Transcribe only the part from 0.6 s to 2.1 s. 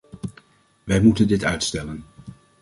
Wij moeten dit uitstellen.